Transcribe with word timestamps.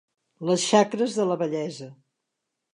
Les 0.49 0.65
xacres 0.69 1.19
de 1.19 1.27
la 1.33 1.39
vellesa. 1.45 1.93